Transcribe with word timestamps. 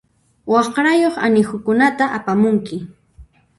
Waqrayuq 0.51 1.15
anihukunata 1.25 2.05
apamunki. 2.17 2.77